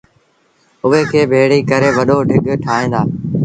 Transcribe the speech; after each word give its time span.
اُئي 0.85 1.01
کي 1.11 1.21
ڀيڙيٚ 1.31 1.67
ڪري 1.69 1.89
وڏو 1.97 2.17
ڍڳ 2.29 2.45
ٺائيٚݩ 2.63 2.91
دآ۔ 2.93 3.01